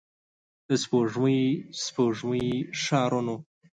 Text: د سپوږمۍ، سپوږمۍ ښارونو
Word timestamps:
د 0.67 0.69
سپوږمۍ، 0.83 1.41
سپوږمۍ 1.83 2.47
ښارونو 2.81 3.35